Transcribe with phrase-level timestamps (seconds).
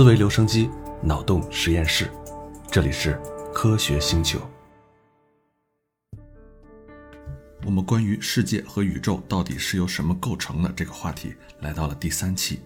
[0.00, 0.70] 思维留声机，
[1.02, 2.10] 脑洞实验室，
[2.72, 3.20] 这里是
[3.52, 4.40] 科学星球。
[7.66, 12.60] 我们关于世界和宇宙到底是由什么构成的这个话题来到了第三期。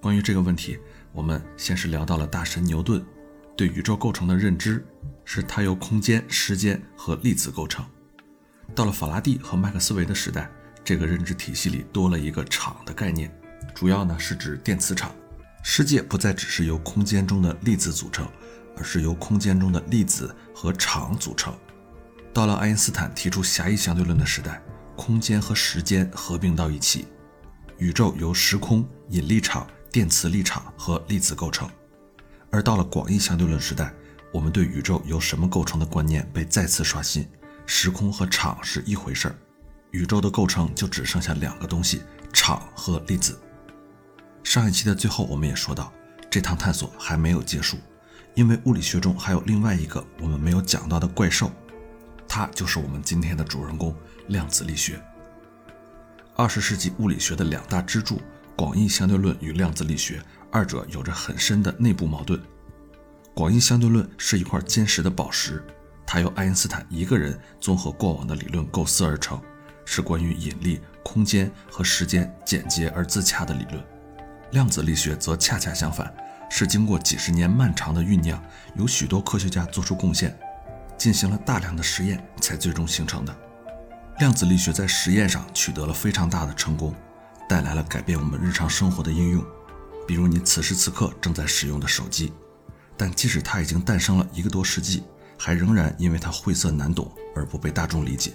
[0.00, 0.78] 关于这个问题，
[1.12, 3.04] 我们先是聊到了大神牛顿
[3.54, 4.82] 对宇宙构成的认知，
[5.26, 7.84] 是它由空间、时间和粒子构成。
[8.74, 10.50] 到了法拉第和麦克斯韦的时代，
[10.82, 13.30] 这个认知体系里多了一个场的概念，
[13.74, 15.14] 主要呢是指电磁场。
[15.68, 18.24] 世界不再只是由空间中的粒子组成，
[18.76, 21.52] 而是由空间中的粒子和场组成。
[22.32, 24.62] 到了爱因斯坦提出狭义相对论的时代，
[24.94, 27.08] 空间和时间合并到一起，
[27.78, 31.68] 宇宙由时空、引力场、电磁力场和粒子构成。
[32.48, 33.92] 而到了广义相对论时代，
[34.32, 37.28] 我们对宇宙由什么构成的观念被再次刷新：
[37.66, 39.34] 时空和场是一回事儿，
[39.90, 42.02] 宇宙的构成就只剩下两个东西——
[42.32, 43.36] 场和粒子。
[44.46, 45.92] 上一期的最后，我们也说到，
[46.30, 47.78] 这趟探索还没有结束，
[48.34, 51.50] 因为物理学中还有另外一个我们没有讲到的怪兽，
[52.28, 53.92] 它就是我们今天的主人公——
[54.30, 55.02] 量子力学。
[56.36, 58.22] 二十世纪物理学的两大支柱——
[58.56, 62.40] 广义相对论与量子力学，二者有着很深的内部矛盾。
[63.34, 65.60] 广义相对论是一块坚实的宝石，
[66.06, 69.42] 它由爱因斯坦一个人综合过往的理论构思而成，
[69.84, 73.84] 是关于引力、空间和时间简洁而自洽的理论。
[74.56, 76.10] 量子力学则恰恰相反，
[76.48, 78.42] 是经过几十年漫长的酝酿，
[78.74, 80.34] 有许多科学家做出贡献，
[80.96, 83.36] 进行了大量的实验，才最终形成的。
[84.18, 86.94] 量子力学在实验上取得了非常大的成功，
[87.46, 89.44] 带来了改变我们日常生活的应用，
[90.08, 92.32] 比如你此时此刻正在使用的手机。
[92.96, 95.02] 但即使它已经诞生了一个多世纪，
[95.36, 98.32] 还仍然因为它晦涩难懂而不被大众理解。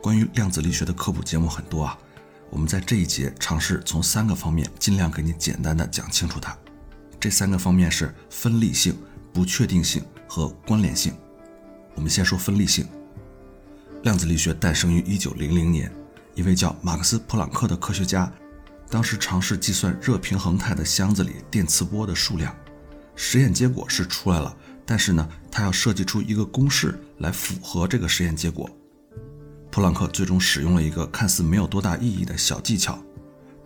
[0.00, 1.98] 关于量子力学的科普节目很多啊。
[2.54, 6.56] 我们在这一节尝试从三个方面尽量给你简单的讲清楚它。
[7.18, 8.96] 这三个方面是分立性、
[9.32, 11.12] 不确定性和关联性。
[11.96, 12.86] 我们先说分立性。
[14.04, 15.90] 量子力学诞生于1900年，
[16.36, 18.32] 一位叫马克思·普朗克的科学家，
[18.88, 22.54] 当时尝试计算热平衡态的箱子里电磁波的数量。
[23.16, 28.70] 实验结果是出来了，但是呢，他要设计出一个公式来符合这个实验结果。
[29.74, 32.96] 普朗克最终使用了一个看似没有多大意义的小技巧，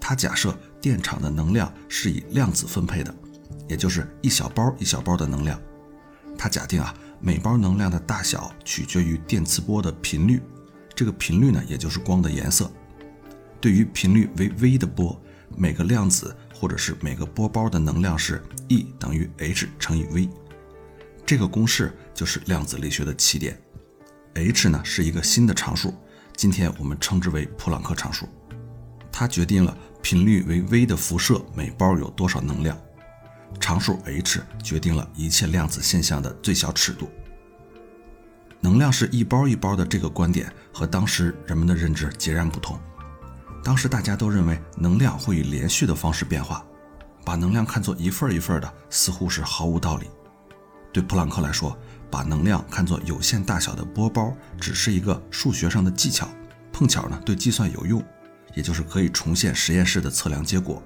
[0.01, 3.15] 他假设电场的能量是以量子分配的，
[3.69, 5.61] 也就是一小包一小包的能量。
[6.39, 10.41] 他假定啊，每包能量的大小取决于电磁波的频率，
[10.95, 12.73] 这个频率呢，也就是光的颜色。
[13.61, 15.21] 对于频率为 v 的波，
[15.59, 20.27] 每个量子或者是每个波包的能量是 E 等于 h 乘以 v。
[21.27, 23.61] 这个公式就是量子力学的起点。
[24.47, 25.95] H 呢是一个新的常数，
[26.37, 28.29] 今天我们称之为普朗克常数。
[29.11, 32.79] 它决定了频率为 v 的辐射每包有多少能量。
[33.59, 37.11] 常数 h 决定了一切量子现象的最小尺度。
[38.61, 42.79] 能量是一包一包的这个观点和当时人们的认知截然不同。
[43.65, 46.65] 当时大家都认为能量会以连续的方式变化，
[47.25, 50.07] 把能量看作一份一份的似乎是毫无道理。
[50.93, 51.77] 对普朗克来说，
[52.11, 56.29] 把能量看作有限大小的波包，只是一个数学上的技巧，
[56.73, 58.05] 碰巧呢对计算有用，
[58.55, 60.83] 也就是可以重现实验室的测量结果。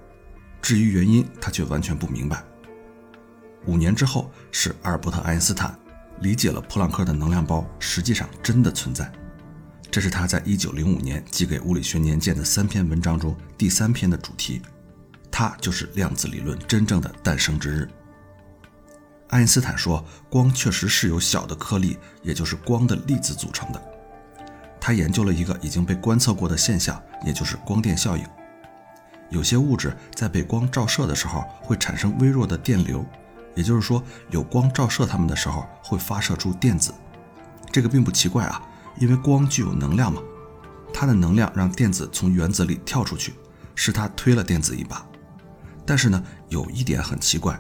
[0.60, 2.44] 至于原因，他却完全不明白。
[3.66, 5.78] 五年之后，是阿尔伯特·爱因斯坦
[6.20, 9.10] 理解了普朗克的能量包实际上真的存在。
[9.90, 14.62] 这是他在1905年寄给《物理学年鉴》的三篇文章中第三篇的主题，
[15.30, 17.88] 它就是量子理论真正的诞生之日。
[19.32, 23.82] 爱因斯坦说，光确实是由小的颗粒，也就是光的粒子组成的。
[24.78, 28.22] 他研究了一个已经被观测过的现象，也就是光电效应。
[29.30, 33.02] 有些物质在被光照射的时候会产生微弱的电流，
[33.54, 36.92] 也就是说，有光照射它们的时候会发射出电子。
[37.70, 38.60] 这个并不奇怪啊，
[38.98, 40.20] 因为光具有能量嘛。
[40.92, 43.32] 它的能量让电子从原子里跳出去，
[43.74, 45.02] 是它推了电子一把。
[45.86, 47.58] 但是呢，有一点很奇怪，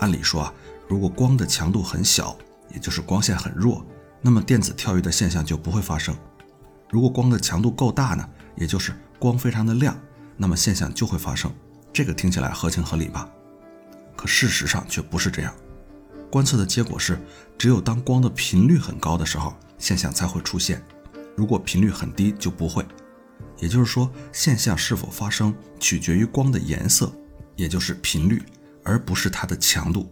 [0.00, 0.52] 按理说啊。
[0.88, 2.36] 如果光的强度很小，
[2.72, 3.84] 也就是光线很弱，
[4.22, 6.16] 那么电子跳跃的现象就不会发生。
[6.90, 8.26] 如果光的强度够大呢，
[8.56, 9.94] 也就是光非常的亮，
[10.36, 11.52] 那么现象就会发生。
[11.92, 13.28] 这个听起来合情合理吧？
[14.16, 15.52] 可事实上却不是这样。
[16.30, 17.18] 观测的结果是，
[17.58, 20.78] 只有当光的频率很高的时候，现象才会出现；
[21.36, 22.84] 如果频率很低，就不会。
[23.58, 27.12] 也就是说，现象是否发生取决于光的颜色，
[27.56, 28.42] 也就是频率，
[28.84, 30.10] 而不是它的强度。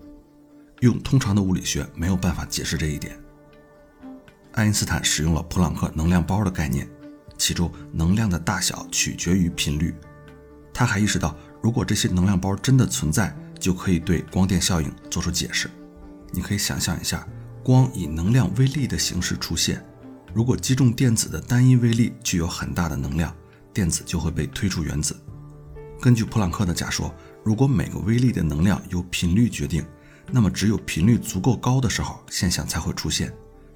[0.81, 3.19] 用通常的物理学没有办法解释这一点。
[4.53, 6.89] 爱因斯坦使用了普朗克能量包的概念，
[7.39, 9.95] 其中能量的大小取决于频率。
[10.73, 15.71] 他还意识到，如果这些能量包真的存在，就可以对光电效应做出解释。
[16.31, 17.27] 你可以想象一下，
[17.63, 19.83] 光以能量微粒的形式出现，
[20.35, 23.35] 如果击中电子的单一微粒具有很大的能量，
[23.73, 25.17] 电子就会被推出原子。
[26.01, 29.85] 根据普朗克的假说，如果每个微粒的能量由频率决定，
[30.31, 33.33] 那么只有频率足够高的时候，现象才会出现。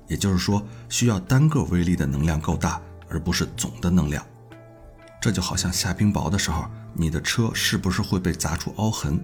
[0.08, 4.24] 也就是说，需要单个微粒的能量够大，而不是总的能量。
[5.20, 9.22] 这就好像下冰雹的时候，你的车是不是会被砸出凹痕？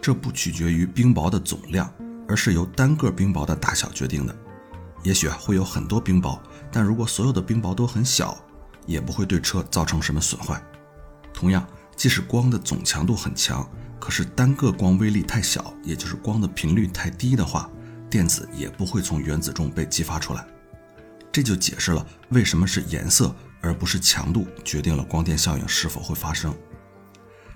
[0.00, 1.92] 这不取决于冰雹的总量，
[2.26, 4.34] 而是由单个冰雹的大小决定的。
[5.02, 6.38] 也许会有很多冰雹，
[6.70, 8.38] 但如果所有的冰雹都很小，
[8.86, 10.62] 也不会对车造成什么损坏。
[11.34, 11.66] 同样，
[12.02, 13.64] 即使光的总强度很强，
[14.00, 17.70] 可是单个光威力太小，也就是光的频率太低的话，
[18.10, 20.44] 电子也不会从原子中被激发出来。
[21.30, 26.52] 这就解释了为什么是颜色而不是强度决定了光电效应是否会发生。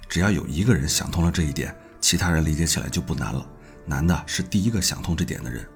[0.09, 3.45] 只要有一个人想通了这一点，其他人理解起来就不难了。
[3.85, 5.69] 难的是第一个想通这点的人。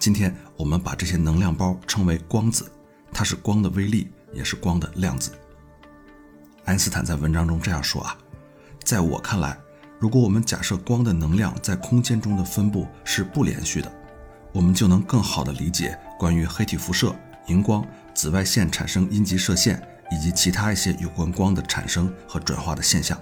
[0.00, 2.68] 今天我们把这些能量包称为光子，
[3.12, 5.30] 它是光的微粒，也是光的量子。
[6.64, 8.16] 爱因斯坦在文章中这样说啊，
[8.84, 9.58] 在我看来，
[9.98, 13.92] 如果我们假设光的能量在空间中的分布是不连续的，
[14.52, 17.12] 我们就能更好地理解关于黑体辐射、
[17.48, 19.82] 荧光、紫外线产生阴极射线
[20.12, 23.18] 以及其他一些有关光的产生和转化的现象。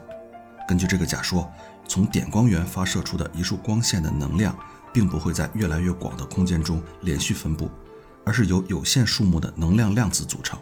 [0.69, 1.51] 根据这个假说，
[1.89, 4.55] 从点光源发射出的一束光线的能量，
[4.93, 7.71] 并不会在越来越广的空间中连续分布，
[8.27, 10.59] 而是由有限数目的能量量子组成。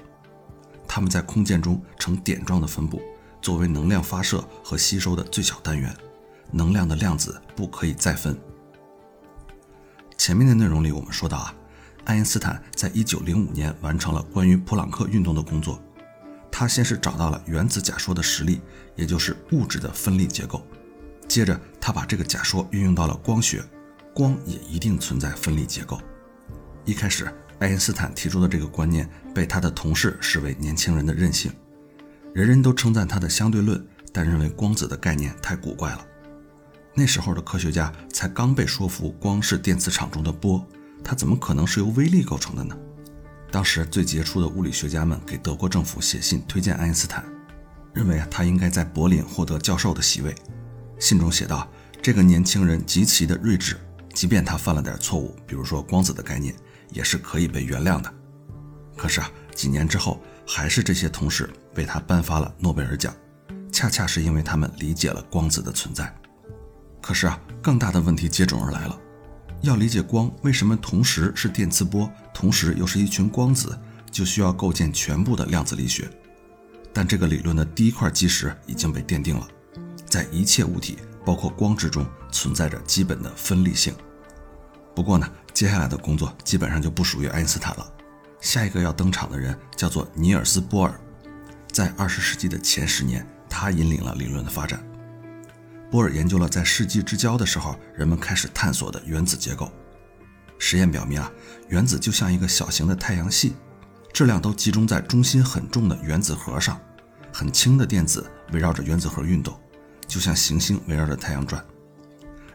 [0.88, 3.00] 它们在空间中呈点状的分布，
[3.42, 5.94] 作为能量发射和吸收的最小单元。
[6.50, 8.36] 能量的量子不可以再分。
[10.16, 11.54] 前面的内容里我们说到啊，
[12.04, 15.78] 爱因斯坦在一九零五年完成了关于普朗克运动的工作。
[16.50, 18.60] 他先是找到了原子假说的实例，
[18.96, 20.66] 也就是物质的分立结构。
[21.28, 23.62] 接着他把这个假说运用到了光学，
[24.14, 26.00] 光也一定存在分立结构。
[26.86, 27.32] 一开始。
[27.60, 31.50] 爱因斯坦提出的这个观念被他的同事视为年轻人的任性，
[32.32, 36.06] 人人都称赞他的相对论，但认为光子的概念太古怪了。
[36.94, 40.64] 那时候的科学家才刚被说服，光是电磁场中的波，
[41.02, 42.76] 它怎么可能是由微粒构成的呢？
[43.50, 47.24] 当时最杰出的物理学家们给德国政府写信推荐爱因斯坦，
[47.92, 50.34] 认为他应该在柏林获得教授的席位。
[50.98, 51.68] 信中写道
[52.02, 53.76] ：“这个年轻人极其的睿智，
[54.14, 56.54] 即便他犯了点错误，比如说光子的概念。”
[56.90, 58.12] 也是可以被原谅的。
[58.96, 63.14] 可是啊，几年之后，还是这些同事为他颁发了诺贝尔奖，
[63.70, 66.12] 恰恰是因为他们理解了光子的存在。
[67.00, 68.98] 可是啊，更大的问题接踵而来了。
[69.62, 73.78] 要理解光为什么同时是电磁波，同时又是一群光子，
[74.10, 76.10] 就需要构建全部的量子力学。
[76.92, 79.46] 但这个理论的第一块基石已经被奠定了，
[80.06, 83.94] 在一切物体，包括光之中，存在着基本的分立性。
[84.94, 85.30] 不过呢。
[85.52, 87.92] 接下来的工作基本上就不属于爱因斯坦了。
[88.40, 91.00] 下一个要登场的人叫做尼尔斯·波尔，
[91.72, 94.80] 在二十世纪的前十年，他引领了理论的发展。
[95.90, 99.72] 波尔研究了在世纪之交的时候人们开始探索的原子结构。
[100.58, 101.30] 实验表明啊，
[101.68, 103.54] 原子就像一个小型的太阳系，
[104.12, 106.78] 质量都集中在中心很重的原子核上，
[107.32, 109.58] 很轻的电子围绕着原子核运动，
[110.06, 111.64] 就像行星围绕着太阳转。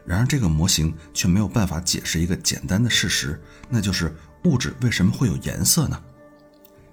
[0.06, 4.14] 然而，这个模型却没有办法解释一个简单的事实，那就是
[4.44, 6.00] 物质为什么会有颜色呢？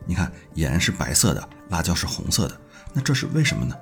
[0.06, 2.58] 你看，盐是白色的，辣椒是红色的，
[2.94, 3.76] 那这是为什么呢？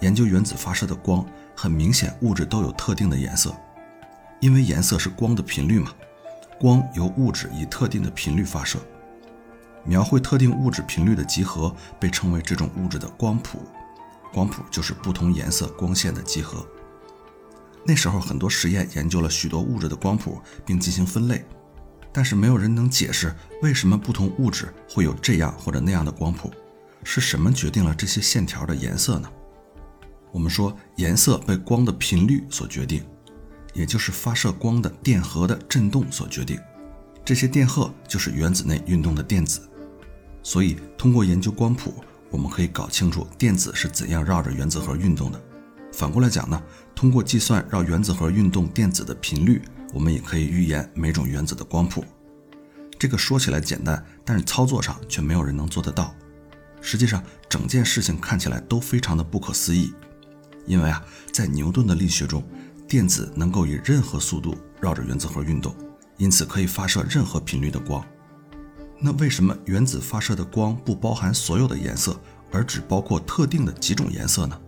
[0.00, 1.24] 研究原子发射的光，
[1.56, 3.54] 很明显物质都有特定的颜色，
[4.40, 5.92] 因为颜色是光的频率嘛。
[6.60, 8.78] 光由物质以特定的频率发射，
[9.84, 13.66] 描绘特定物质频率的集合被称为这种物质的光谱。
[14.32, 16.66] 光谱就是不同颜色光线的集合。
[17.84, 21.44] 那时候很多实验研究了许多物质的光谱，并进行分类，
[22.12, 26.50] 但是没有人能解释为什么不同物质会有这样或者那样的光谱，
[27.02, 29.28] 是什么决定了这些线条的颜色呢？
[30.30, 33.04] 我们说颜色被光的频率所决定，
[33.74, 36.58] 也就是发射光的电荷的振动所决定，
[37.24, 39.60] 这些电荷就是原子内运动的电子，
[40.42, 41.92] 所以通过研究光谱，
[42.30, 45.42] 我们可以搞清楚电子是怎样绕着原子核运动的。
[45.92, 46.62] 反过来讲呢，
[46.94, 52.04] 通过计算绕原子核运动电子的频率，我们也可以预言每种原子的光谱。
[52.98, 56.14] 这个说起来简单，但是操作上却没有人能做得到。
[56.80, 59.92] 实际上，整件事情看起来都非常的不可思议。
[60.66, 62.44] 因为啊，在牛顿的力学中，
[62.86, 65.74] 电子能够以任何速度绕着原子核运动，
[66.18, 68.04] 因此可以发射任何频率的光。
[69.00, 72.16] 那为什么原子发射的光不包含所有的颜色，
[72.52, 74.60] 而只包括特定的几种颜色呢？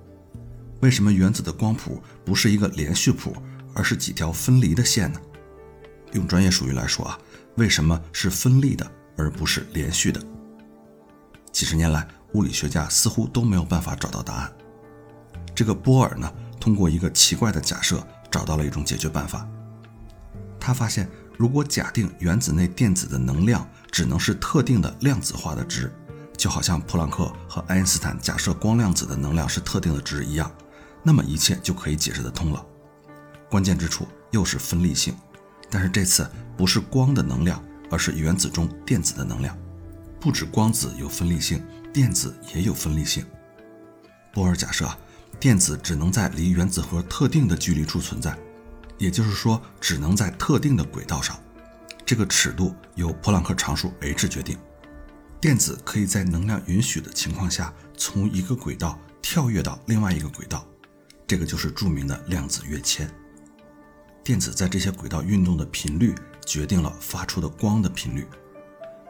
[0.81, 3.35] 为什么原子的光谱不是一个连续谱，
[3.75, 5.21] 而是几条分离的线呢？
[6.13, 7.19] 用专业术语来说啊，
[7.57, 10.21] 为什么是分立的而不是连续的？
[11.51, 14.53] 几十年来，物理学家似乎都没有办法找到答案。
[15.55, 19.49] 这个波尔呢，通过一个奇怪的假设，找到了一种解决办法。
[20.61, 25.93] 他发现，如果假定原子内电子的能量只能是特定的量子化的值，
[26.37, 30.51] 就好像普朗克和爱因斯坦假设光量子的能量是特定的值一样，
[31.05, 32.67] 那么一切就可以解释得通了。
[33.49, 35.15] 关键之处又是分立性，
[35.71, 39.57] 但是这次不是光的能量，而是原子中电子的能量。
[40.19, 43.25] 不止光子有分立性，电子也有分立性。
[44.33, 44.89] 波尔假设，
[45.39, 48.37] 电子只能在离原子核特定的距离处存在。
[48.97, 51.39] 也就是说，只能在特定的轨道上，
[52.07, 54.57] 这个尺度由普朗克常数 h 决定。
[55.41, 60.67] 电子可以在能量允许的情况下，从一个轨道跳跃到另外一个轨道，
[61.27, 63.11] 这个就是著名的量子跃迁。
[64.23, 66.15] 电子在这些轨道运动的频率
[66.47, 68.27] 决定了发出的光的频率。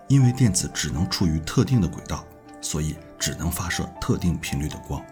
[0.08, 2.26] 因为电子只能处于特定的轨道，
[2.60, 5.04] 所以只能发射特定频率的光。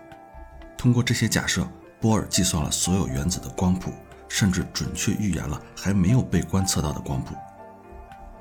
[0.76, 1.66] 通过这些假设，
[2.00, 3.92] 波尔计算了所有原子的光谱。
[4.28, 7.34] 甚至准确预言了还没有被观测到的光谱。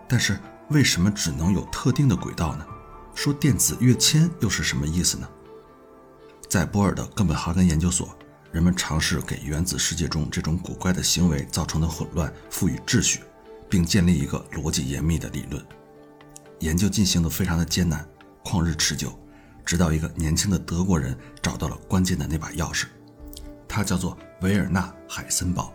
[0.08, 0.40] 但是
[0.70, 2.66] 为什么只能有特定的轨道呢？
[3.14, 5.28] 说电子跃迁又是什么意思呢？
[6.48, 8.18] 在波尔的哥本哈根研究所，
[8.52, 13.22] 人们尝试给原子世界中这种古怪的行为造成的混乱赋予秩序，
[13.70, 15.66] 并建立一个逻辑严密的理论。
[16.60, 18.06] 研究进行的非常的艰难，
[18.44, 19.18] 旷日持久，
[19.66, 22.88] 直到一个年轻的德国人找到了关键的那把钥匙，
[23.68, 25.74] 他叫做维尔纳·海森堡。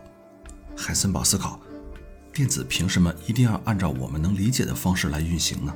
[0.76, 1.59] 海森堡思考：
[2.33, 5.75] 电子凭什么一定要按照我们能理解的方式来运行呢？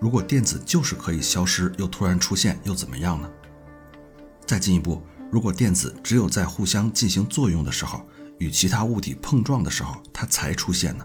[0.00, 3.30] 如果电子就是可以消失又突然出现，又怎么样呢？
[4.46, 5.02] 再进一步，
[5.34, 8.06] 如果电子只有在互相进行作用的时候，
[8.38, 11.04] 与其他物体碰撞的时候，它才出现呢？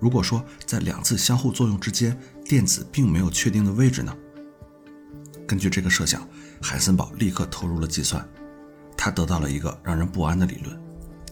[0.00, 4.16] 如果说在两次相互作用之间，电子并没有确定的位置呢？
[5.46, 6.26] 根据这个设想，
[6.62, 8.26] 海森堡立刻投入了计算，
[8.96, 10.74] 他得到了一个让人不安的理论。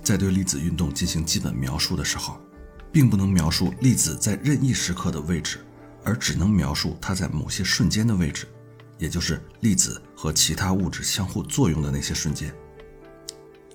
[0.05, 2.39] 在对粒子运动进行基本描述的时候，
[2.93, 5.57] 并不能描述粒子在任意时刻的位置，
[6.05, 8.47] 而只能描述它在某些瞬间的位置，
[9.01, 12.55] 也就是粒子和其他物质相互作用的那些瞬间。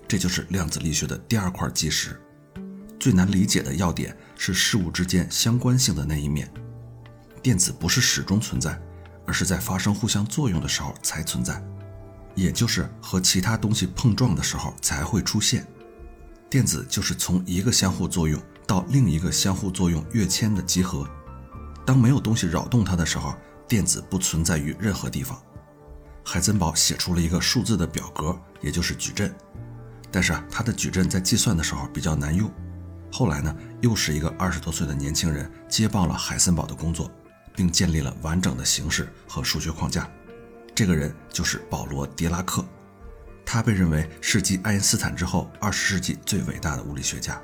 [0.08, 2.18] 这就是量子力学的第二块基石。
[2.98, 6.50] 最难理解的要点是事物之间相关性的那一面。
[7.42, 8.80] 电子不是始终存在，
[9.26, 11.62] 而是在发生互相作用的时候才存在，
[12.34, 15.66] 也就是和其他东西碰撞的时候才会出现。
[16.48, 21.04] 电子就是从一个相互作用到另一个相互作用跃迁的集合。
[21.84, 23.34] 当没有东西扰动它的时候，
[23.68, 25.40] 电子不存在于任何地方。
[26.24, 29.34] 海森堡写出了一个数字的表格，也就是矩阵。
[30.10, 32.50] 但是啊，他的矩阵在计算的时候比较难用。
[33.12, 37.10] 后来呢，又是一个二十多岁的年轻人接棒了海森堡的工作，
[37.54, 40.08] 并建立了完整的形式和数学框架。
[40.74, 42.64] 这个人就是保罗·狄拉克。
[43.44, 47.40] 他被认为是继爱因斯坦之后二十世纪最伟大的物理学家。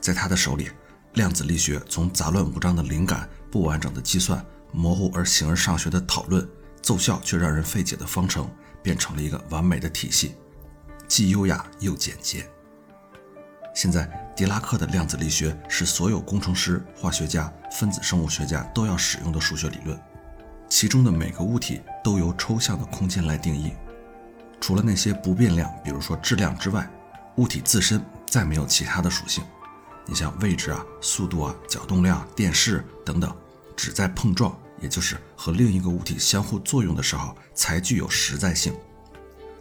[0.00, 0.68] 在他的手里，
[1.14, 6.46] 量子力学从杂乱无章的灵感、不完整的计算、模糊而形而上学的讨论、
[6.82, 8.50] 奏效却让人费解的方程，
[8.82, 10.34] 变成了一个完美的体系，
[11.08, 12.48] 既优雅又简洁。
[13.74, 20.00] 现在，狄拉克的量子力学是所有工程师、化学家、分子生物学家都要使用的数学理论，
[20.68, 23.72] 其中的每个物体都由抽象的空间来定义。
[24.58, 26.88] 除了那些不变量，比如说质量之外，
[27.36, 29.44] 物体自身再没有其他的属性。
[30.06, 33.36] 你像位置啊、速度啊、角动量、电势等等，
[33.76, 38.74] 只在碰撞，也就是和另一个物体相互作用的时候，才具有实在性。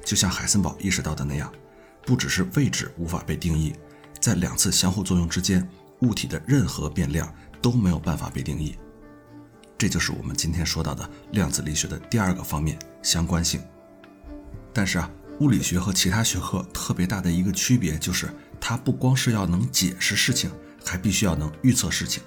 [0.03, 1.51] 就像海森堡意识到的那样，
[2.03, 3.75] 不只是位置无法被定义，
[4.19, 5.67] 在两次相互作用之间，
[6.01, 8.77] 物体的任何变量都没有办法被定义。
[9.77, 13.61] 这就是我们今天说到的量子力学的第二个方面——相关性。
[14.71, 18.29] 但是啊，物理学和其他学科特别大的一个区别就是，
[18.61, 20.49] 它不光是要能解释事情，
[20.85, 22.21] 还必须要能预测事情。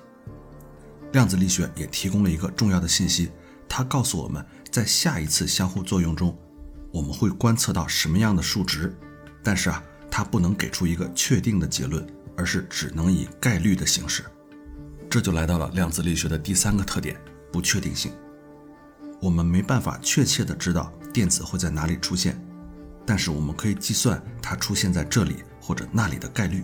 [1.12, 3.30] 量子力学也提供了一个重要的信息，
[3.68, 6.36] 它告诉我们在下一次相互作用中，
[6.92, 8.94] 我们会观测到什么样的数值。
[9.42, 14.24] 但是啊，它不能给出一个确定的结论，而是只能以概率的形式。
[15.08, 17.16] 这就来到了量子力学的第三个特点：
[17.50, 18.12] 不确定性。
[19.20, 20.92] 我们没办法确切的知道。
[21.10, 22.38] 电子会在哪里出现？
[23.06, 26.62] 但是我们可以计算它出现在这里或者那里的概率。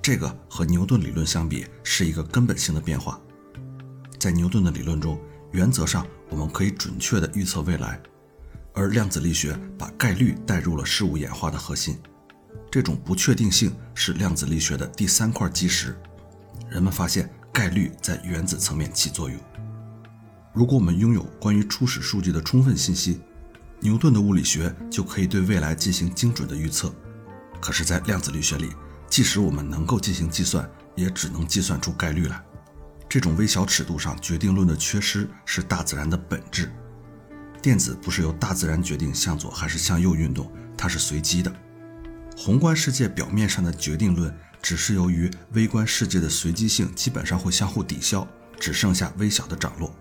[0.00, 3.20] 这个和牛顿理论相比是一个根本性的变化。
[4.18, 5.20] 在牛顿的理论中，
[5.52, 8.00] 原则上我们可以准确地预测未来，
[8.74, 11.98] 而量子力学把概率带入了事物演化的核心。
[12.70, 15.96] 这种不确定性是量子力学的第三块基石。
[16.68, 19.38] 人们发现概率在原子层面起作用。
[20.52, 23.20] 如果我们拥有关于初始数据的充分信息，
[23.80, 26.92] 牛顿的物理学就可以对未来进行精准的预测。
[27.60, 28.70] 可是，在量子力学里，
[29.08, 32.42] 即使我们能够进行计算，也只能计算出概率来。
[33.08, 36.70] 这种微小尺度上决定论的缺失是大自然的本质。
[37.62, 41.52] 电子不是由大自然决定向左还是向右运动，它是随机的。
[42.36, 48.26] 宏观世界表面上的决定论，只是由于微观世界的随机性基本上会相互抵消，
[48.60, 49.94] 只剩下微小的涨落。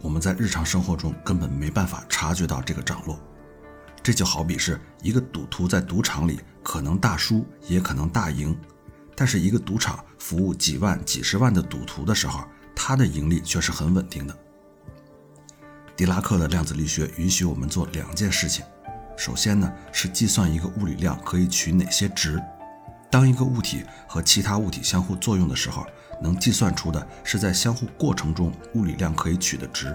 [0.00, 3.20] 我们在日常生活中根本没办法察觉到这个涨落。
[4.02, 8.56] 这就好比是一个赌徒在赌场里可能大输，也可能大赢，
[9.20, 12.42] 但是一个赌场服务几万、几十万的赌徒的时候，
[12.74, 14.34] 它的盈利却是很稳定的。
[15.94, 18.64] 狄拉克的量子力学允许我们做两件事情。
[19.18, 22.40] 首先呢，是计算一个物理量可以取哪些值。
[23.10, 25.84] 当一个物体和其他物体相互作用的时候，
[26.22, 29.94] 能计算出的是在相互过程中物理量可以取的值。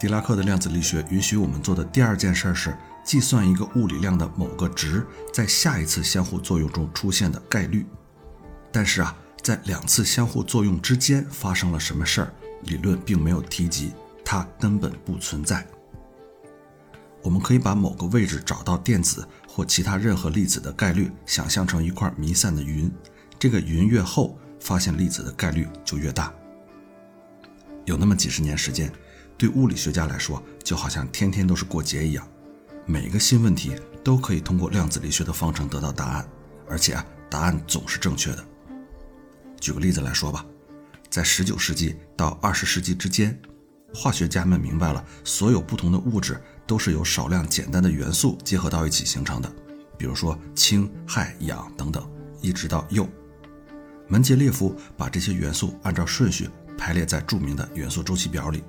[0.00, 7.86] 狄拉克的量子力学允许我们做的第二件事是计算一个物理量的某个值在下一次相互作用中出现的概率。
[8.72, 12.32] 但是啊，在两次相互作用之间发生了什么事儿，
[12.64, 13.92] 理论并没有提及，
[14.24, 15.66] 它根本不存在。
[17.22, 22.90] 我们可以把某个位置找到电子或其他任何粒子的概率想象成一块弥散的云，
[23.38, 26.32] 这个云越厚，发现粒子的概率就越大。
[27.84, 28.92] 有那么几十年时间，
[29.36, 32.26] 对物理学家来说就好像天天都是过节一样，
[32.84, 33.72] 每一个新问题
[34.04, 36.28] 都可以通过量子力学的方程得到答案，
[36.68, 38.44] 而且啊，答案总是正确的。
[39.60, 40.44] 举个例子来说吧，
[41.08, 43.38] 在19世纪到20世纪之间。
[43.94, 49.50] 化学家们明白了，所有不同的物质都是由少量简单的元素结合到一起形成的，
[49.96, 52.06] 比如说氢、氦、氧等等，
[52.42, 53.08] 一直到铀。
[54.08, 58.62] 门捷列夫把这些元素按照顺序排列在著名的元素周期表里。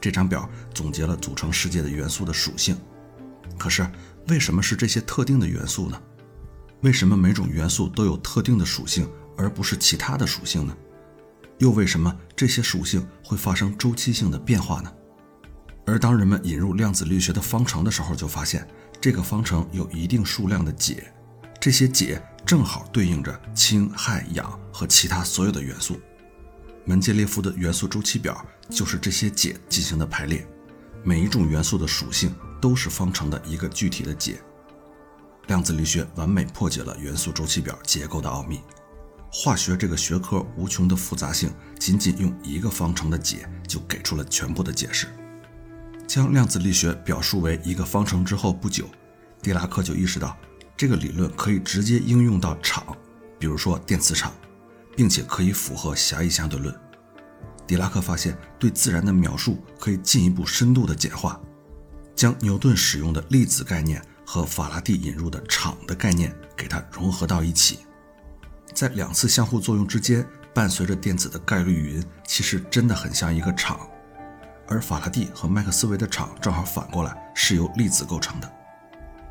[0.00, 2.76] 这张表总结了组成世界的元素的属性。
[3.58, 3.84] 可是，
[4.28, 6.00] 为什么是这些特定的元素呢？
[6.82, 10.76] 为什么每种元素都有特定的属性，而不是其他的属性呢？
[11.58, 14.92] 又为什么这些属性会发生周期性的变化呢？
[15.86, 18.66] 而当人们引入量子力学的方程的时候，就发现
[19.00, 21.12] 这个方程有一定数量的解，
[21.60, 26.00] 这些解正好对应着氢、氦、氧和其他所有的元素。
[26.84, 30.46] 门捷列夫的元素周期表就是这些解进行的排列，
[31.02, 34.40] 每一种元素的属性都是方程的一个具体的解。
[35.46, 38.60] 量子力学完美破解了元素周期表结构的奥秘。
[39.38, 45.08] 化学这个学科无穷的复杂性，仅仅用一个方程的解就给出了全部的解释。
[46.06, 48.88] 将量子力学表述为一个方程之后不久，
[49.42, 50.34] 狄拉克就意识到
[50.74, 52.96] 这个理论可以直接应用到场，
[53.38, 54.32] 比如说电磁场，
[54.96, 56.74] 并且可以符合狭义相对论。
[57.66, 61.38] 狄拉克发现对自然的描述可以进一步深度的简化，
[62.14, 67.80] 将牛顿使用的粒子概念和法拉第引入的场的概念给它融合到一起。
[68.76, 73.80] 在两次相互作用之间，伴随着电子的概率云，其实真的很像一个场。
[74.68, 78.52] 而法拉第和麦克斯韦的场正好反过来，是由粒子构成的。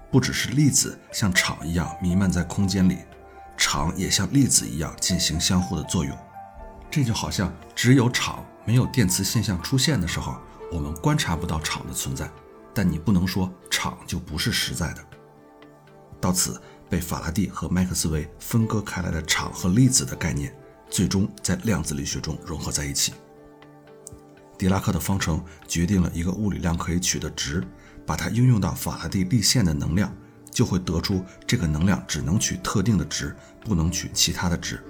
[0.10, 2.98] 不只是粒子像场一样弥漫在空间里，
[3.56, 6.18] 场也像粒子一样进行相互的作用。
[6.90, 10.38] 这就好像只有场没有电磁现象出现的时候，
[10.72, 12.28] 我们观察不到场的存在。
[12.74, 15.06] 但你不能说场就不是实在的。
[16.20, 16.60] 到此。
[16.96, 20.56] 被法拉第和麦克斯韦分割开来的场和粒子的概念，
[20.90, 23.12] 最终在量子力学中融合在一起。
[24.58, 27.62] 狄拉克的方程决定了一个物理量可以取的值，
[28.06, 30.10] 把它应用到法拉第立线的能量，
[30.50, 34.82] 就会得出这个能量只能取特定的值，不能取其他的值。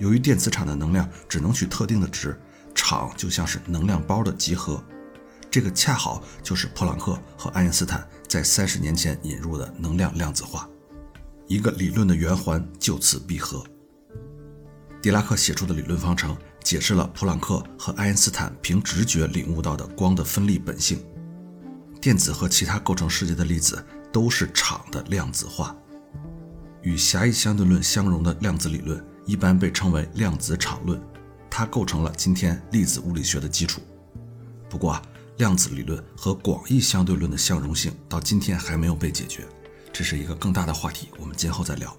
[0.00, 2.36] 由于电磁场的能量只能取特定的值，
[2.74, 4.82] 场就像是能量包的集合。
[5.48, 10.68] 这个恰好就是普朗克和爱因斯坦在三十年前引入的能量量子化。
[11.48, 13.64] 一个理论的圆环就此闭合。
[15.00, 21.02] 狄拉克写出的理论方程解释了普朗克和爱因斯坦凭直觉领悟到的光的分立本性。
[22.02, 23.82] 电子和其他构成世界的粒子
[24.12, 25.74] 都是场的量子化。
[26.82, 31.00] 与狭义相对论相容的量子理论一般被称为量子场论，
[31.48, 33.80] 它构成了今天粒子物理学的基础。
[34.68, 35.02] 不过啊，
[35.38, 39.46] 量子理论和广义相对论的相容性到今天还没有被解决。
[39.98, 41.92] 这是一个更大的话题，我们今后再聊。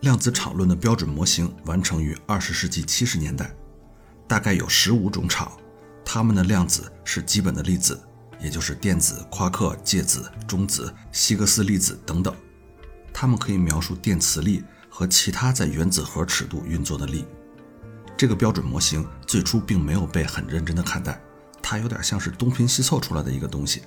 [0.00, 3.50] 量子场论的标准模型完成于二十世纪七十年代，
[4.28, 5.50] 大概有十五种场，
[6.04, 7.98] 它们的量子是基本的粒子，
[8.38, 12.36] 也就是电子、夸克、介子、中子、希格斯粒子等等，
[13.14, 17.24] 它们可以描述电磁力和其他在原子核尺度运作的力。
[18.14, 21.18] 这个标准模型最初并没有被很认真的看待，
[21.62, 23.80] 它有点像是东拼西凑出来的一个东西，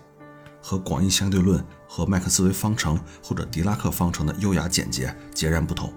[0.62, 5.94] 和广义相对论和麦克斯韦方程或者狄拉克方程的优雅简洁截然不同。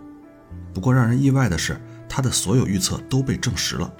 [0.74, 3.92] 不过让人意外的是，它的所有预测都被证实了。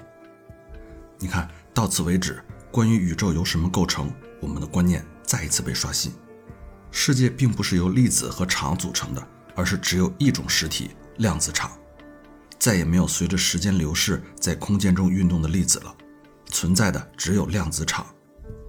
[1.19, 6.13] 你看到此为止，关于宇宙由什么构成，我们的观念再一次被刷新。
[6.91, 11.71] 世界并不是由粒子和场组成的，而是只有一种实体——量子场。
[12.59, 15.95] 再也没有随着时间流逝在空间中运动的粒子了，
[16.45, 18.05] 存在的只有量子场。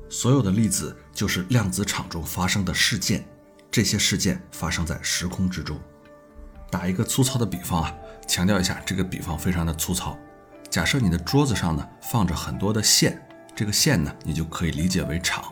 [0.09, 3.27] 所有的粒子就是量子场中发生的事件，
[3.71, 5.81] 这些事件发生在时空之中。
[6.71, 7.95] 打一个粗糙的比方啊，
[8.27, 10.19] 强调一下，这个比方非常的粗糙。
[10.71, 13.21] 假设你的桌子上呢放着很多的线，
[13.55, 15.45] 这个线呢你就可以理解为场。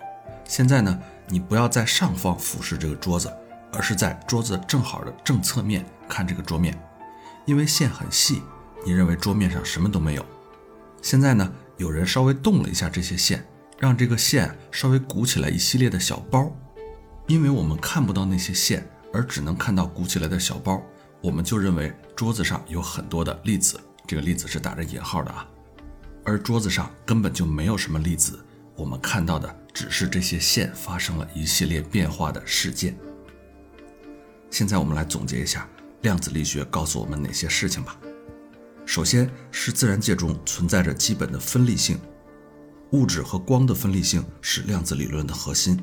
[0.45, 3.33] 现在呢，你不要在上方俯视这个桌子，
[3.73, 6.77] 而是在桌子正好的正侧面看这个桌面。
[7.47, 8.43] 因为线很细，
[8.85, 10.27] 你认为桌面上什么都没有。
[11.01, 13.45] 现在呢，有人稍微动了一下这些线，
[13.83, 16.57] 让这个线稍微鼓起来一系列的小包。
[17.27, 20.81] 因为我们看不到那些线，而只能看到鼓起来的小包，
[21.21, 23.81] 我们就认为桌子上有很多的粒子。
[24.07, 25.45] 这个粒子是打着引号的啊，
[26.23, 28.39] 而桌子上根本就没有什么粒子，
[28.77, 32.97] 我们看到的只是这些线发生了一系列变化的事件。
[34.49, 35.69] 现在我们来总结一下。
[36.03, 37.97] 量子力学告诉我们哪些事情吧？
[38.85, 41.97] 首先是自然界中存在着基本的分立性，
[42.93, 45.79] 物质和光的分立性是量子理论的核心。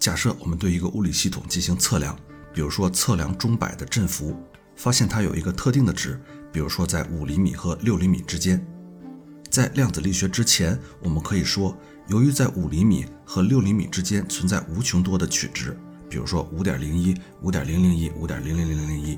[0.00, 2.16] 假设我们对一个物理系统进行测量，
[2.52, 4.36] 比如说测量钟摆的振幅，
[4.74, 6.20] 发现它有一个特定的值，
[6.52, 8.64] 比如说在五厘米和六厘米之间。
[9.48, 11.76] 在量子力学之前，我们可以说，
[12.08, 15.76] 由于在五厘米和六厘米之间存在无穷多的取值。
[16.10, 19.16] 比如说五点零一、五点零零一、五点零零零零一，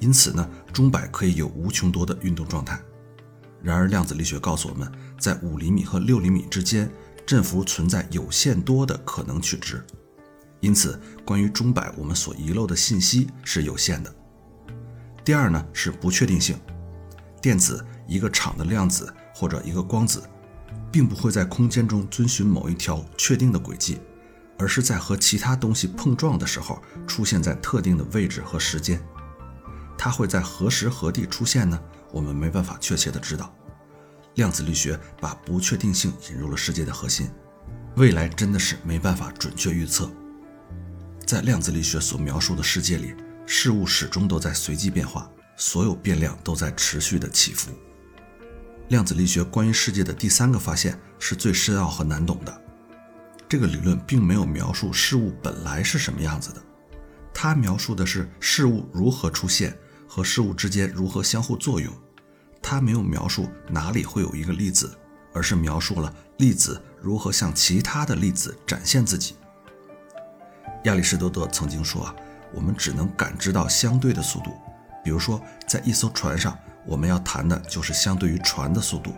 [0.00, 2.80] 因此呢，钟摆可以有无穷多的运动状态。
[3.62, 6.90] 然而，量子力学告诉我们，在五厘米和六厘米之间，
[7.24, 9.84] 振幅存在有限多的可能取值。
[10.60, 14.14] 因此，关于钟摆我们所遗漏的信息是有限的。
[15.24, 16.58] 第二呢，是不确定性。
[17.40, 20.22] 电子、一个场的量子或者一个光子，
[20.90, 23.98] 并不会在空间中遵循某一条确定的轨迹。
[24.58, 29.02] 而是在和其他东西碰撞的时候，出现在特定的位置和时间。
[29.98, 31.80] 它会在何时何地出现呢？
[32.12, 33.52] 我们没办法确切的知道。
[34.34, 37.30] 量子力学把不确定性引入了世界的核心，
[37.96, 40.10] 未来真的是没办法准确预测。
[41.26, 43.14] 在量子力学所描述的世界里，
[43.46, 47.70] 事物始终都在随机变化，所有变量都在持续的起伏。
[48.88, 52.62] 量子力学关于世界的第三个发现是最深奥和难懂的。
[53.48, 56.62] 这个理论并没有描述事物本来是什么样子的，
[57.34, 59.76] 它描述的是事物如何出现
[60.14, 61.90] 和事物之间如何相互作用。
[62.60, 64.94] 它没有描述哪里会有一个粒子，
[65.32, 69.36] 而是描述了粒子如何向其他的粒子展现自己。
[70.84, 72.14] 亚里士多德曾经说啊，
[72.52, 74.50] 我们只能感知到相对的速度，
[75.02, 79.14] 比如说在一艘船上，我们要谈的就是相对于船的速度，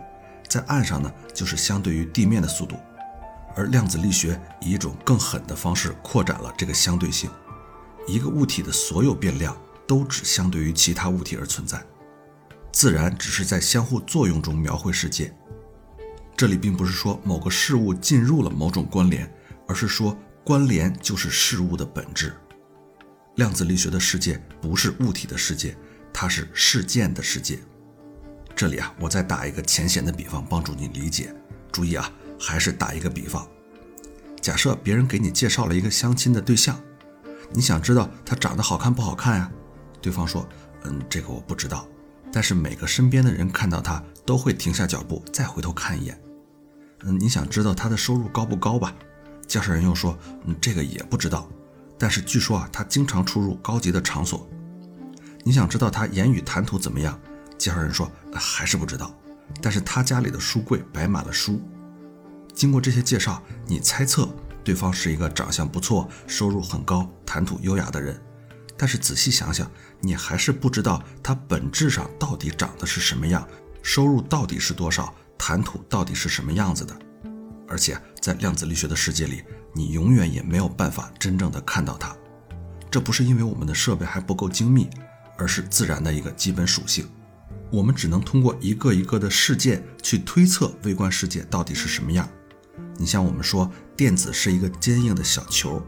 [0.47, 2.77] 在岸上呢，就是相对于地面的速度。
[3.53, 7.29] 而量子力学以一种更狠的方式扩展了这个相对性，
[8.07, 9.55] 一个物体的所有变量
[9.87, 11.83] 都只相对于其他物体而存在，
[12.71, 15.33] 自然只是在相互作用中描绘世界。
[16.35, 19.31] 这里并不是说某个事物进入了某种关联，
[19.67, 22.33] 而是说关联就是事物的本质。
[23.35, 25.75] 量子力学的世界不是物体的世界，
[26.13, 27.59] 它是事件的世界。
[28.55, 31.33] 这里啊，我再打一个浅显的比方，帮助你理解。
[31.71, 32.11] 注意啊。
[32.37, 33.47] 还是打一个比方，
[34.41, 36.77] 假设别人给你介绍了一个相亲的对象，
[37.53, 39.49] 你想知道他长得好看不好看呀？
[40.05, 40.47] 对方说
[40.85, 41.87] ：“嗯，这个我不知道。”
[42.31, 46.21] 但是每个身边的人看到他都会停下脚步，再回头看一眼。
[47.01, 48.93] 嗯，你想知道他的收入高不高吧？
[49.47, 50.15] 介绍人又说
[50.45, 51.49] ：“嗯，这个也不知道。”
[51.97, 54.47] 但是据说啊，他经常出入高级的场所。
[55.43, 57.19] 你想知道他言语谈吐怎么样？
[57.57, 59.11] 介绍人说：“还是不知道。”
[59.59, 61.59] 但是他家里的书柜摆满了书。
[62.53, 64.29] 经过这些介绍，你猜测
[64.63, 68.19] 对方是一个长相不错、收入很高、谈吐优雅的人，
[68.75, 69.69] 但是仔细想想，
[70.01, 73.47] 你还是不知道它本质上到底长得是什么样，
[73.81, 76.95] 收入到底是多少，谈吐到底是什么样子的。
[77.67, 82.15] 而且在量子力学的世界里，你永远也没有办法真正的看到它。
[82.91, 84.87] 这不是因为我们的设备还不够精密，
[85.37, 87.07] 而是自然的一个基本属性。
[87.71, 92.29] 我们只能通过一个一个的事件去推测微观世界到底是什么样。
[92.97, 95.81] 你像我们说电子是一个坚硬的小球，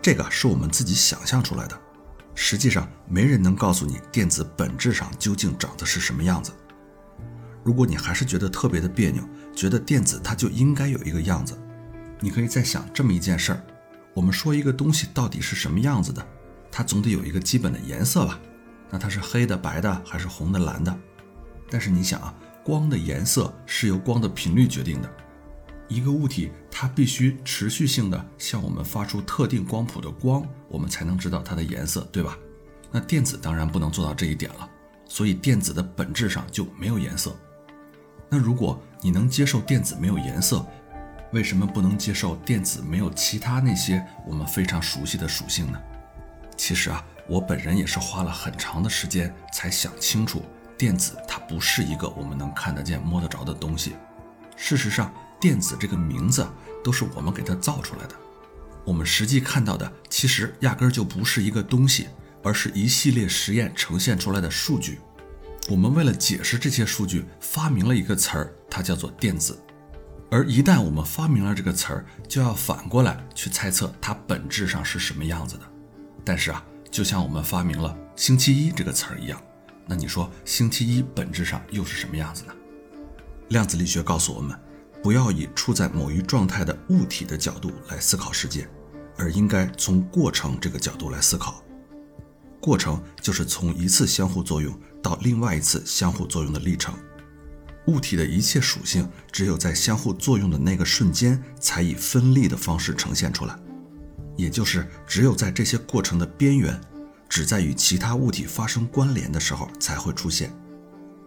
[0.00, 1.78] 这个是我们自己想象出来的。
[2.34, 6.52] 实际上，没人能告诉你电子本质上究竟长得是什么样子。
[7.62, 9.22] 如果你还是觉得特别的别扭，
[9.54, 11.56] 觉得电子它就应该有一个样子，
[12.20, 13.64] 你可以再想这么一件事儿：
[14.12, 16.26] 我们说一个东西到底是什么样子的，
[16.70, 18.38] 它总得有一个基本的颜色吧？
[18.90, 20.94] 那它是黑的、白的还是红的、蓝的？
[21.70, 25.10] 但是你想啊，光的颜色是由光的频率决定的。
[25.88, 32.36] 一个物体它必须持续性的向我们发出特定光谱的光，我们才能知道它的颜色，对吧？
[32.90, 34.68] 那电子当然不能做到这一点了，
[35.06, 37.36] 所以电子的本质上就没有颜色。
[38.28, 40.64] 那如果你能接受电子没有颜色，
[41.32, 45.80] 为什么不能接受电子没有其他那些我们非常熟悉的属性呢？
[46.56, 50.42] 其实啊，我本人也是花了很长的时间才想清楚，
[50.78, 53.94] 电子它不是一个我们能看得见、摸得着的东西。
[54.56, 56.46] 事实上，电子这个名字
[56.82, 58.14] 都是我们给它造出来的。
[58.84, 62.08] 我们实际看到的其实压根儿就不是一个东西，
[62.42, 64.98] 而是一系列实验呈现出来的数据。
[65.70, 69.58] 我们为了解释这些数据，发明了一个词儿，它叫做电子。
[70.30, 75.62] 而一旦我们发明了这个词儿，就要反过来去猜测它本质上是什么样子的。
[76.24, 79.40] 但是啊，就像我们发明了“星期一”这个词儿一样，
[79.86, 82.52] 那你说星期一本质上又是什么样子呢？
[83.48, 84.58] 量子力学告诉我们，
[85.04, 88.66] 不要以处在某一状态的物体的角度来思考世界，
[89.18, 91.62] 而应该从过程这个角度来思考。
[92.58, 96.94] 过程就是从一次相互作用到另外一次相互作用的历程。
[97.88, 103.54] 物体的一切属性，只有在相互作用的那个瞬间，才以分立的方式呈现出来。
[104.38, 106.80] 也就是只有在这些过程的边缘，
[107.28, 110.50] 只在与其他物体发生关联的时候才会出现。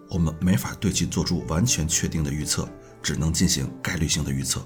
[0.10, 2.68] 我们没法对其做出完全确定的预测，
[3.08, 4.62] 只能进行概率性的预测。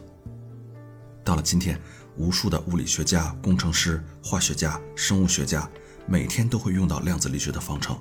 [1.24, 1.80] 到了今天，
[2.18, 5.70] 无数的物理学家、工程师、化学家、生物学家。
[6.08, 7.96] 每天都会用到量子力学的方程，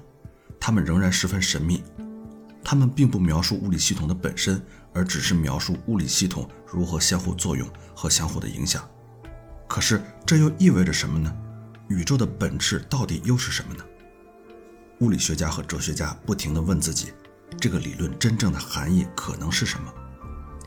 [0.58, 1.84] 它们仍然十分神秘。
[2.64, 8.82] 它们并不描述物理系统的本身，而只是描述物理系统如何相互作用和相互的影响。
[9.68, 11.30] 可是这又意味着什么呢？
[11.88, 13.84] 宇宙的本质到底又是什么呢？
[15.00, 17.12] 物理学家和哲学家不停地问自己：
[17.60, 19.92] 这个理论真正的含义可能是什么？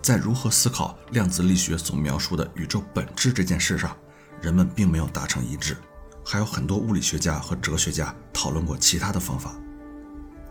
[0.03, 3.95] 在如何思考量子力学所描述的宇宙本质这件事上，
[4.41, 5.77] 人们并没有达成一致。
[6.25, 9.55] 还有很多物理学家和哲学家讨论过其他的方法。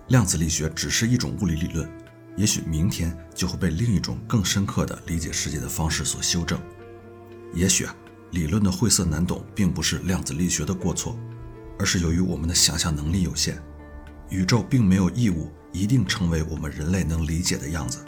[0.09, 1.87] 量子力学只是一种物理理论，
[2.35, 6.59] 也许明天就会被另一种更深刻的理解世界的方式所修正。
[7.53, 7.95] 也许啊，
[8.31, 11.15] 理论的晦涩难懂并不是量子力学的过错，
[11.79, 13.62] 而是由于我们的想象能力有限。
[14.31, 17.99] 宇宙并没有义务一定成为我们人类能理解的样子，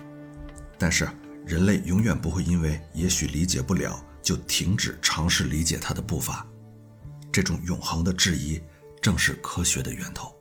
[0.79, 1.07] 但是
[1.47, 6.47] 人类永远不会因为也许理解不了就停止尝试理解它的步伐。
[7.31, 8.61] 这种永恒的质疑，
[9.03, 10.35] 正是科学的源头。